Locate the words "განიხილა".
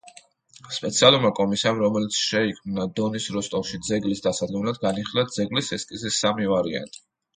4.87-5.27